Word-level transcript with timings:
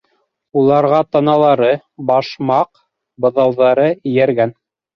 Уларға 0.61 1.01
таналары, 1.17 1.69
башмаҡ, 2.13 2.83
быҙауҙары 3.27 3.87
эйәргән. 3.95 4.59